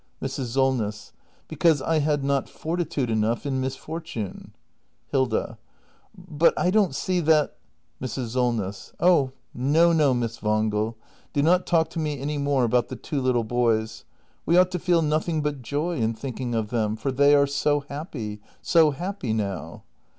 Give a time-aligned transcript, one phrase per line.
[0.19, 0.45] Mrs.
[0.45, 1.13] Solness.
[1.47, 4.55] Because I had not fortitude enough in misfortune
[5.11, 5.59] Hilda.
[6.17, 7.55] But I don't see that
[8.01, 8.29] Mrs.
[8.29, 8.93] Solness.
[8.99, 10.95] Oh, no, no, Miss Wangel—
[11.33, 14.03] do not talk to me any more about the two little boys.
[14.43, 17.81] We ought to feel nothing but joy in thinking of them; for they are so
[17.81, 18.41] happy—
[18.73, 19.83] so happy now.